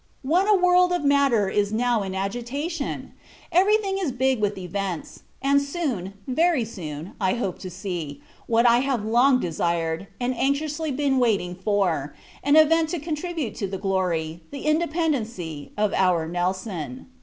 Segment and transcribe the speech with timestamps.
[0.23, 3.13] What a world of matter is now in agitation!
[3.51, 8.67] Every thing is big with events; and soon, very soon, I hope to see what
[8.67, 13.77] I have long desired, and anxiously [been] waiting for an event to contribute to the
[13.77, 17.05] glory, the independency, of our Nelson.